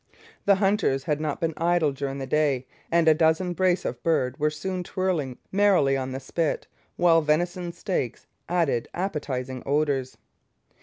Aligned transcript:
The 0.45 0.55
hunters 0.55 1.03
had 1.03 1.21
not 1.21 1.39
been 1.39 1.53
idle 1.57 1.91
during 1.91 2.17
the 2.17 2.25
day, 2.25 2.65
and 2.91 3.07
a 3.07 3.13
dozen 3.13 3.53
brace 3.53 3.85
of 3.85 4.01
birds 4.01 4.39
were 4.39 4.49
soon 4.49 4.83
twirling 4.83 5.37
merrily 5.51 5.95
on 5.95 6.11
the 6.11 6.19
spit, 6.19 6.65
while 6.97 7.21
venison 7.21 7.71
steaks 7.71 8.25
added 8.49 8.87
appetizing 8.95 9.61
odours. 9.63 10.17